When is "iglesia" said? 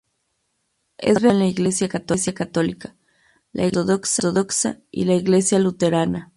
1.45-1.87, 3.67-3.83, 5.13-5.59